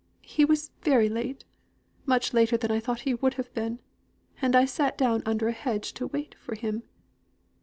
He 0.25 0.45
was 0.45 0.71
very 0.81 1.09
late 1.09 1.45
much 2.07 2.33
later 2.33 2.57
than 2.57 2.71
I 2.71 2.79
thought 2.79 3.01
he 3.01 3.13
would 3.13 3.35
have 3.35 3.53
been; 3.53 3.79
and 4.41 4.55
I 4.55 4.65
sat 4.65 4.97
down 4.97 5.21
under 5.27 5.45
the 5.45 5.51
hedge 5.51 5.93
to 5.93 6.07
wait 6.07 6.33
for 6.39 6.55
him. 6.55 6.81